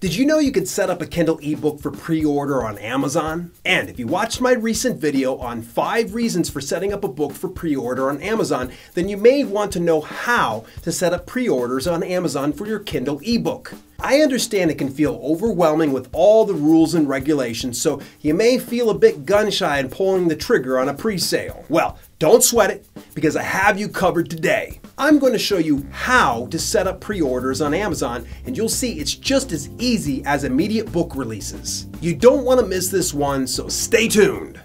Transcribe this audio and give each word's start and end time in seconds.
Did 0.00 0.14
you 0.14 0.24
know 0.24 0.38
you 0.38 0.50
can 0.50 0.64
set 0.64 0.88
up 0.88 1.02
a 1.02 1.06
Kindle 1.06 1.38
ebook 1.42 1.78
for 1.78 1.90
pre-order 1.90 2.64
on 2.64 2.78
Amazon? 2.78 3.52
And 3.66 3.90
if 3.90 3.98
you 3.98 4.06
watched 4.06 4.40
my 4.40 4.52
recent 4.52 4.98
video 4.98 5.36
on 5.36 5.60
5 5.60 6.14
reasons 6.14 6.48
for 6.48 6.62
setting 6.62 6.94
up 6.94 7.04
a 7.04 7.08
book 7.08 7.34
for 7.34 7.50
pre-order 7.50 8.08
on 8.08 8.22
Amazon, 8.22 8.72
then 8.94 9.10
you 9.10 9.18
may 9.18 9.44
want 9.44 9.74
to 9.74 9.78
know 9.78 10.00
how 10.00 10.64
to 10.84 10.90
set 10.90 11.12
up 11.12 11.26
pre-orders 11.26 11.86
on 11.86 12.02
Amazon 12.02 12.54
for 12.54 12.66
your 12.66 12.78
Kindle 12.78 13.20
ebook. 13.22 13.74
I 14.02 14.20
understand 14.22 14.70
it 14.70 14.78
can 14.78 14.90
feel 14.90 15.20
overwhelming 15.22 15.92
with 15.92 16.08
all 16.12 16.44
the 16.44 16.54
rules 16.54 16.94
and 16.94 17.08
regulations, 17.08 17.80
so 17.80 18.00
you 18.20 18.34
may 18.34 18.58
feel 18.58 18.90
a 18.90 18.98
bit 18.98 19.26
gun 19.26 19.50
shy 19.50 19.78
in 19.78 19.90
pulling 19.90 20.28
the 20.28 20.36
trigger 20.36 20.78
on 20.78 20.88
a 20.88 20.94
pre-sale. 20.94 21.64
Well, 21.68 21.98
don't 22.18 22.42
sweat 22.42 22.70
it, 22.70 22.86
because 23.14 23.36
I 23.36 23.42
have 23.42 23.78
you 23.78 23.88
covered 23.88 24.30
today. 24.30 24.80
I'm 24.96 25.18
going 25.18 25.32
to 25.32 25.38
show 25.38 25.58
you 25.58 25.86
how 25.90 26.46
to 26.46 26.58
set 26.58 26.86
up 26.86 27.00
pre-orders 27.00 27.60
on 27.60 27.74
Amazon, 27.74 28.26
and 28.46 28.56
you'll 28.56 28.68
see 28.68 28.98
it's 28.98 29.14
just 29.14 29.52
as 29.52 29.70
easy 29.78 30.22
as 30.24 30.44
immediate 30.44 30.90
book 30.92 31.14
releases. 31.14 31.86
You 32.00 32.14
don't 32.14 32.44
want 32.44 32.60
to 32.60 32.66
miss 32.66 32.88
this 32.88 33.12
one, 33.12 33.46
so 33.46 33.68
stay 33.68 34.08
tuned. 34.08 34.60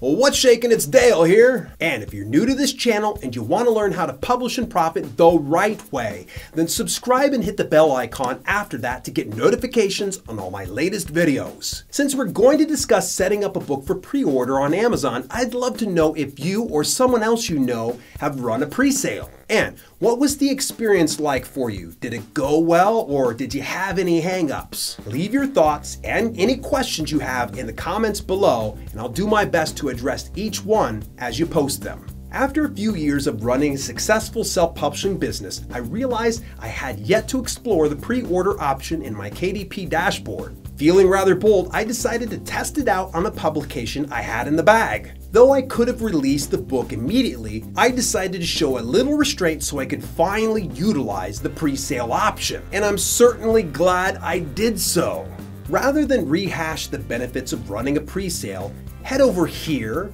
Well, 0.00 0.14
what's 0.14 0.36
shaking? 0.36 0.70
It's 0.70 0.86
Dale 0.86 1.24
here. 1.24 1.72
And 1.80 2.04
if 2.04 2.14
you're 2.14 2.24
new 2.24 2.46
to 2.46 2.54
this 2.54 2.72
channel 2.72 3.18
and 3.20 3.34
you 3.34 3.42
want 3.42 3.66
to 3.66 3.72
learn 3.72 3.90
how 3.90 4.06
to 4.06 4.12
publish 4.12 4.56
and 4.56 4.70
profit 4.70 5.16
the 5.16 5.30
right 5.30 5.92
way, 5.92 6.26
then 6.54 6.68
subscribe 6.68 7.32
and 7.32 7.42
hit 7.42 7.56
the 7.56 7.64
bell 7.64 7.90
icon 7.90 8.40
after 8.46 8.78
that 8.78 9.04
to 9.04 9.10
get 9.10 9.34
notifications 9.34 10.20
on 10.28 10.38
all 10.38 10.52
my 10.52 10.66
latest 10.66 11.12
videos. 11.12 11.82
Since 11.90 12.14
we're 12.14 12.26
going 12.26 12.58
to 12.58 12.64
discuss 12.64 13.10
setting 13.10 13.42
up 13.42 13.56
a 13.56 13.60
book 13.60 13.84
for 13.84 13.96
pre-order 13.96 14.60
on 14.60 14.72
Amazon, 14.72 15.26
I'd 15.32 15.52
love 15.52 15.76
to 15.78 15.86
know 15.86 16.14
if 16.14 16.38
you 16.38 16.62
or 16.62 16.84
someone 16.84 17.24
else 17.24 17.48
you 17.48 17.58
know 17.58 17.98
have 18.20 18.38
run 18.38 18.62
a 18.62 18.66
pre-sale. 18.68 19.28
And 19.50 19.78
what 19.98 20.18
was 20.18 20.36
the 20.36 20.50
experience 20.50 21.18
like 21.18 21.46
for 21.46 21.70
you? 21.70 21.94
Did 22.00 22.12
it 22.12 22.34
go 22.34 22.58
well 22.58 22.98
or 22.98 23.32
did 23.32 23.54
you 23.54 23.62
have 23.62 23.98
any 23.98 24.20
hangups? 24.20 25.04
Leave 25.06 25.32
your 25.32 25.46
thoughts 25.46 25.98
and 26.04 26.38
any 26.38 26.56
questions 26.56 27.10
you 27.10 27.18
have 27.18 27.58
in 27.58 27.66
the 27.66 27.72
comments 27.72 28.20
below 28.20 28.76
and 28.90 29.00
I'll 29.00 29.08
do 29.08 29.26
my 29.26 29.46
best 29.46 29.76
to 29.78 29.88
address 29.88 30.30
each 30.36 30.64
one 30.64 31.02
as 31.16 31.38
you 31.38 31.46
post 31.46 31.80
them. 31.80 32.04
After 32.30 32.66
a 32.66 32.74
few 32.74 32.94
years 32.94 33.26
of 33.26 33.42
running 33.42 33.74
a 33.74 33.78
successful 33.78 34.44
self-publishing 34.44 35.16
business, 35.16 35.64
I 35.72 35.78
realized 35.78 36.44
I 36.58 36.68
had 36.68 36.98
yet 36.98 37.26
to 37.28 37.40
explore 37.40 37.88
the 37.88 37.96
pre-order 37.96 38.60
option 38.60 39.00
in 39.00 39.16
my 39.16 39.30
KDP 39.30 39.88
dashboard. 39.88 40.54
Feeling 40.78 41.08
rather 41.08 41.34
bold, 41.34 41.70
I 41.72 41.82
decided 41.82 42.30
to 42.30 42.38
test 42.38 42.78
it 42.78 42.86
out 42.86 43.12
on 43.12 43.26
a 43.26 43.32
publication 43.32 44.06
I 44.12 44.22
had 44.22 44.46
in 44.46 44.54
the 44.54 44.62
bag. 44.62 45.10
Though 45.32 45.52
I 45.52 45.62
could 45.62 45.88
have 45.88 46.02
released 46.02 46.52
the 46.52 46.58
book 46.58 46.92
immediately, 46.92 47.64
I 47.74 47.90
decided 47.90 48.40
to 48.40 48.46
show 48.46 48.78
a 48.78 48.80
little 48.80 49.14
restraint 49.14 49.64
so 49.64 49.80
I 49.80 49.86
could 49.86 50.04
finally 50.04 50.68
utilize 50.68 51.40
the 51.40 51.50
pre-sale 51.50 52.12
option. 52.12 52.62
And 52.70 52.84
I'm 52.84 52.96
certainly 52.96 53.64
glad 53.64 54.18
I 54.18 54.38
did 54.38 54.78
so. 54.78 55.26
Rather 55.68 56.06
than 56.06 56.28
rehash 56.28 56.86
the 56.86 57.00
benefits 57.00 57.52
of 57.52 57.70
running 57.70 57.96
a 57.96 58.00
pre-sale, 58.00 58.72
head 59.02 59.20
over 59.20 59.46
here 59.46 60.12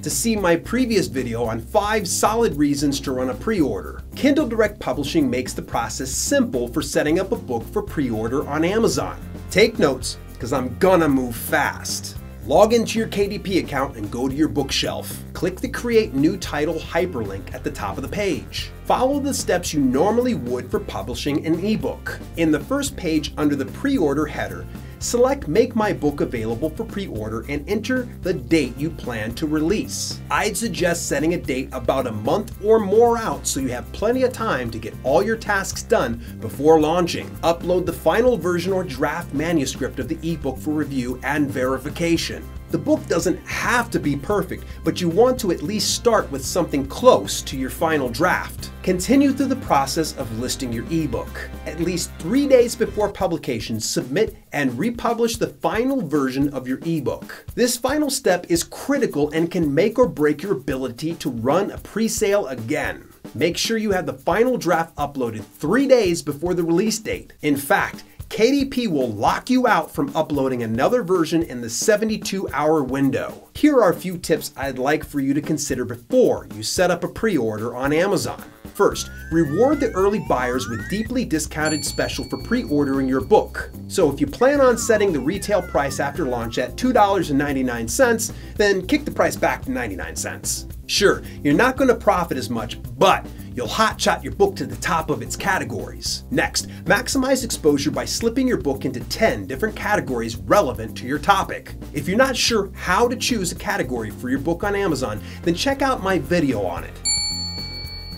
to 0.00 0.10
see 0.10 0.36
my 0.36 0.54
previous 0.54 1.08
video 1.08 1.42
on 1.42 1.58
5 1.58 2.06
solid 2.06 2.54
reasons 2.54 3.00
to 3.00 3.10
run 3.10 3.30
a 3.30 3.34
pre-order. 3.34 4.04
Kindle 4.14 4.46
Direct 4.46 4.78
Publishing 4.78 5.28
makes 5.28 5.54
the 5.54 5.62
process 5.62 6.12
simple 6.12 6.68
for 6.68 6.82
setting 6.82 7.18
up 7.18 7.32
a 7.32 7.36
book 7.36 7.64
for 7.72 7.82
pre-order 7.82 8.46
on 8.46 8.64
Amazon. 8.64 9.18
Take 9.50 9.78
notes, 9.78 10.18
because 10.32 10.52
I'm 10.52 10.76
gonna 10.78 11.08
move 11.08 11.36
fast. 11.36 12.16
Log 12.46 12.74
into 12.74 12.98
your 12.98 13.08
KDP 13.08 13.60
account 13.60 13.96
and 13.96 14.10
go 14.10 14.28
to 14.28 14.34
your 14.34 14.48
bookshelf. 14.48 15.22
Click 15.32 15.60
the 15.60 15.68
Create 15.68 16.12
New 16.12 16.36
Title 16.36 16.74
hyperlink 16.74 17.54
at 17.54 17.64
the 17.64 17.70
top 17.70 17.96
of 17.96 18.02
the 18.02 18.08
page. 18.08 18.70
Follow 18.84 19.18
the 19.18 19.32
steps 19.32 19.72
you 19.72 19.80
normally 19.80 20.34
would 20.34 20.70
for 20.70 20.80
publishing 20.80 21.46
an 21.46 21.64
ebook. 21.64 22.18
In 22.36 22.50
the 22.50 22.60
first 22.60 22.96
page 22.96 23.32
under 23.38 23.56
the 23.56 23.64
pre-order 23.64 24.26
header, 24.26 24.66
select 25.04 25.48
Make 25.48 25.76
My 25.76 25.92
Book 25.92 26.22
Available 26.22 26.70
for 26.70 26.84
Pre-Order 26.84 27.44
and 27.48 27.68
enter 27.68 28.08
the 28.22 28.32
date 28.32 28.76
you 28.78 28.88
plan 28.88 29.34
to 29.34 29.46
release. 29.46 30.20
I'd 30.30 30.56
suggest 30.56 31.08
setting 31.08 31.34
a 31.34 31.38
date 31.38 31.68
about 31.72 32.06
a 32.06 32.12
month 32.12 32.56
or 32.64 32.80
more 32.80 33.18
out 33.18 33.46
so 33.46 33.60
you 33.60 33.68
have 33.68 33.90
plenty 33.92 34.22
of 34.22 34.32
time 34.32 34.70
to 34.70 34.78
get 34.78 34.94
all 35.04 35.22
your 35.22 35.36
tasks 35.36 35.82
done 35.82 36.24
before 36.40 36.80
launching. 36.80 37.28
Upload 37.42 37.84
the 37.84 37.92
final 37.92 38.38
version 38.38 38.72
or 38.72 38.82
draft 38.82 39.34
manuscript 39.34 39.98
of 39.98 40.08
the 40.08 40.18
ebook 40.32 40.58
for 40.58 40.70
review 40.70 41.20
and 41.22 41.50
verification. 41.50 42.42
The 42.74 42.78
book 42.78 43.06
doesn't 43.06 43.38
have 43.46 43.88
to 43.92 44.00
be 44.00 44.16
perfect, 44.16 44.64
but 44.82 45.00
you 45.00 45.08
want 45.08 45.38
to 45.38 45.52
at 45.52 45.62
least 45.62 45.94
start 45.94 46.28
with 46.32 46.44
something 46.44 46.84
close 46.88 47.40
to 47.42 47.56
your 47.56 47.70
final 47.70 48.08
draft. 48.08 48.72
Continue 48.82 49.32
through 49.32 49.46
the 49.46 49.64
process 49.70 50.16
of 50.16 50.40
listing 50.40 50.72
your 50.72 50.84
ebook. 50.90 51.48
At 51.66 51.78
least 51.78 52.10
three 52.18 52.48
days 52.48 52.74
before 52.74 53.12
publication, 53.12 53.78
submit 53.78 54.36
and 54.52 54.76
republish 54.76 55.36
the 55.36 55.46
final 55.46 56.04
version 56.04 56.52
of 56.52 56.66
your 56.66 56.80
ebook. 56.84 57.46
This 57.54 57.76
final 57.76 58.10
step 58.10 58.44
is 58.48 58.64
critical 58.64 59.30
and 59.30 59.52
can 59.52 59.72
make 59.72 59.96
or 59.96 60.08
break 60.08 60.42
your 60.42 60.54
ability 60.54 61.14
to 61.14 61.30
run 61.30 61.70
a 61.70 61.78
pre-sale 61.78 62.48
again. 62.48 63.08
Make 63.36 63.56
sure 63.56 63.78
you 63.78 63.92
have 63.92 64.06
the 64.06 64.12
final 64.14 64.58
draft 64.58 64.96
uploaded 64.96 65.44
three 65.44 65.86
days 65.86 66.22
before 66.22 66.54
the 66.54 66.64
release 66.64 66.98
date. 66.98 67.34
In 67.42 67.56
fact, 67.56 68.02
KDP 68.34 68.88
will 68.88 69.12
lock 69.12 69.48
you 69.48 69.68
out 69.68 69.92
from 69.92 70.10
uploading 70.16 70.64
another 70.64 71.04
version 71.04 71.44
in 71.44 71.60
the 71.60 71.70
72 71.70 72.48
hour 72.48 72.82
window. 72.82 73.48
Here 73.54 73.80
are 73.80 73.92
a 73.92 73.96
few 73.96 74.18
tips 74.18 74.52
I'd 74.56 74.76
like 74.76 75.04
for 75.04 75.20
you 75.20 75.34
to 75.34 75.40
consider 75.40 75.84
before 75.84 76.48
you 76.52 76.64
set 76.64 76.90
up 76.90 77.04
a 77.04 77.08
pre-order 77.08 77.76
on 77.76 77.92
Amazon. 77.92 78.42
First, 78.74 79.08
reward 79.30 79.78
the 79.78 79.92
early 79.92 80.18
buyers 80.28 80.68
with 80.68 80.90
deeply 80.90 81.24
discounted 81.24 81.84
special 81.84 82.24
for 82.24 82.42
pre-ordering 82.42 83.08
your 83.08 83.20
book. 83.20 83.70
So 83.86 84.12
if 84.12 84.20
you 84.20 84.26
plan 84.26 84.60
on 84.60 84.78
setting 84.78 85.12
the 85.12 85.20
retail 85.20 85.62
price 85.62 86.00
after 86.00 86.24
launch 86.24 86.58
at 86.58 86.74
$2.99, 86.74 88.32
then 88.56 88.84
kick 88.88 89.04
the 89.04 89.12
price 89.12 89.36
back 89.36 89.62
to 89.62 89.70
99 89.70 90.16
cents. 90.16 90.66
Sure, 90.86 91.22
you're 91.44 91.54
not 91.54 91.76
going 91.76 91.86
to 91.86 91.94
profit 91.94 92.36
as 92.36 92.50
much, 92.50 92.82
but 92.98 93.24
you'll 93.54 93.68
hotshot 93.68 94.22
your 94.22 94.32
book 94.32 94.56
to 94.56 94.66
the 94.66 94.76
top 94.76 95.10
of 95.10 95.22
its 95.22 95.36
categories. 95.36 96.24
Next, 96.30 96.68
maximize 96.84 97.44
exposure 97.44 97.90
by 97.90 98.04
slipping 98.04 98.48
your 98.48 98.58
book 98.58 98.84
into 98.84 99.00
10 99.00 99.46
different 99.46 99.76
categories 99.76 100.36
relevant 100.36 100.96
to 100.98 101.06
your 101.06 101.18
topic. 101.18 101.74
If 101.92 102.08
you're 102.08 102.18
not 102.18 102.36
sure 102.36 102.70
how 102.74 103.08
to 103.08 103.16
choose 103.16 103.52
a 103.52 103.56
category 103.56 104.10
for 104.10 104.28
your 104.28 104.40
book 104.40 104.64
on 104.64 104.74
Amazon, 104.74 105.20
then 105.42 105.54
check 105.54 105.82
out 105.82 106.02
my 106.02 106.18
video 106.18 106.62
on 106.62 106.84
it. 106.84 107.00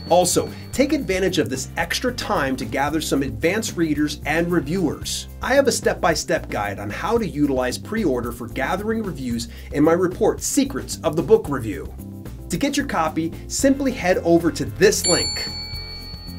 Also, 0.08 0.48
take 0.72 0.92
advantage 0.92 1.38
of 1.38 1.50
this 1.50 1.68
extra 1.76 2.12
time 2.12 2.54
to 2.56 2.64
gather 2.64 3.00
some 3.00 3.22
advanced 3.22 3.76
readers 3.76 4.20
and 4.24 4.50
reviewers. 4.50 5.26
I 5.42 5.54
have 5.54 5.66
a 5.66 5.72
step-by-step 5.72 6.46
-step 6.46 6.50
guide 6.50 6.78
on 6.78 6.90
how 6.90 7.18
to 7.18 7.26
utilize 7.26 7.78
pre-order 7.78 8.30
for 8.32 8.46
gathering 8.46 9.02
reviews 9.02 9.48
in 9.72 9.82
my 9.82 9.92
report, 9.92 10.42
Secrets 10.42 11.00
of 11.02 11.16
the 11.16 11.22
Book 11.22 11.48
Review. 11.48 11.92
To 12.50 12.56
get 12.56 12.76
your 12.76 12.86
copy, 12.86 13.32
simply 13.48 13.92
head 13.92 14.18
over 14.18 14.52
to 14.52 14.64
this 14.64 15.06
link. 15.06 15.48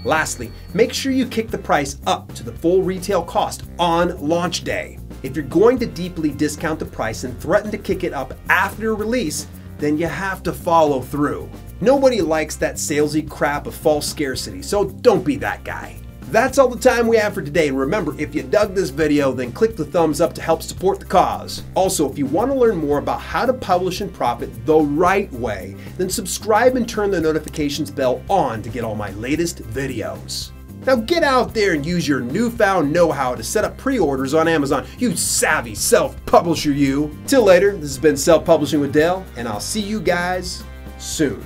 Lastly, 0.05 0.51
make 0.73 0.93
sure 0.93 1.11
you 1.11 1.25
kick 1.25 1.49
the 1.49 1.57
price 1.57 1.99
up 2.07 2.33
to 2.35 2.43
the 2.43 2.53
full 2.53 2.81
retail 2.81 3.23
cost 3.23 3.65
on 3.77 4.17
launch 4.25 4.63
day. 4.63 4.99
If 5.21 5.35
you're 5.35 5.45
going 5.45 5.79
to 5.79 5.85
deeply 5.85 6.31
discount 6.31 6.79
the 6.79 6.85
price 6.85 7.25
and 7.25 7.37
threaten 7.41 7.71
to 7.71 7.77
kick 7.77 8.03
it 8.03 8.13
up 8.13 8.33
after 8.49 8.95
release, 8.95 9.47
then 9.79 9.97
you 9.97 10.07
have 10.07 10.43
to 10.43 10.53
follow 10.53 11.01
through. 11.01 11.49
Nobody 11.81 12.21
likes 12.21 12.55
that 12.55 12.75
salesy 12.75 13.27
crap 13.29 13.67
of 13.67 13.75
false 13.75 14.07
scarcity, 14.07 14.61
so 14.61 14.85
don't 14.85 15.25
be 15.25 15.35
that 15.37 15.63
guy. 15.63 15.99
That's 16.29 16.57
all 16.57 16.67
the 16.67 16.77
time 16.77 17.07
we 17.07 17.15
have 17.15 17.33
for 17.33 17.41
today, 17.41 17.71
remember, 17.71 18.13
if 18.19 18.35
you 18.35 18.43
dug 18.43 18.75
this 18.75 18.89
video, 18.89 19.31
then 19.31 19.53
click 19.53 19.77
the 19.77 19.85
thumbs 19.85 20.19
up 20.19 20.33
to 20.33 20.41
help 20.41 20.61
support 20.61 20.99
the 20.99 21.05
cause. 21.05 21.63
Also, 21.73 22.11
if 22.11 22.17
you 22.17 22.25
want 22.25 22.51
to 22.51 22.57
learn 22.57 22.75
more 22.75 22.97
about 22.97 23.21
how 23.21 23.45
to 23.45 23.53
publish 23.53 24.01
and 24.01 24.13
profit 24.13 24.49
the 24.65 24.77
right 24.77 25.31
way, 25.31 25.73
then 25.97 26.09
subscribe 26.09 26.75
and 26.75 26.87
turn 26.87 27.11
the 27.11 27.21
notifications 27.21 27.89
bell 27.89 28.21
on 28.29 28.61
to 28.61 28.69
get 28.69 28.83
all 28.83 28.93
my 28.93 29.11
latest 29.11 29.63
videos. 29.69 30.51
Now 30.85 30.97
get 30.97 31.23
out 31.23 31.53
there 31.53 31.73
and 31.73 31.85
use 31.85 32.05
your 32.05 32.19
newfound 32.19 32.91
know-how 32.91 33.35
to 33.35 33.43
set 33.43 33.63
up 33.63 33.77
pre-orders 33.77 34.33
on 34.33 34.49
Amazon, 34.49 34.85
you 34.97 35.15
savvy 35.15 35.75
self-publisher 35.75 36.73
you. 36.73 37.17
Till 37.25 37.43
later, 37.43 37.71
this 37.71 37.89
has 37.89 37.97
been 37.97 38.17
Self-Publishing 38.17 38.81
with 38.81 38.91
Dale, 38.91 39.25
and 39.37 39.47
I'll 39.47 39.61
see 39.61 39.81
you 39.81 40.01
guys 40.01 40.61
soon. 40.97 41.41